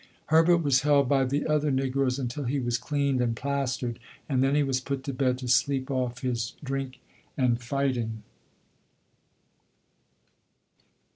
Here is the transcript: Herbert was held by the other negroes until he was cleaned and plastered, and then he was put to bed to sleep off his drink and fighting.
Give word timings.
Herbert 0.33 0.63
was 0.63 0.81
held 0.81 1.07
by 1.07 1.25
the 1.25 1.45
other 1.45 1.69
negroes 1.69 2.17
until 2.17 2.45
he 2.45 2.59
was 2.59 2.79
cleaned 2.79 3.21
and 3.21 3.35
plastered, 3.35 3.99
and 4.27 4.41
then 4.43 4.55
he 4.55 4.63
was 4.63 4.81
put 4.81 5.03
to 5.03 5.13
bed 5.13 5.37
to 5.37 5.47
sleep 5.47 5.91
off 5.91 6.21
his 6.23 6.55
drink 6.63 6.97
and 7.37 7.61
fighting. 7.61 8.23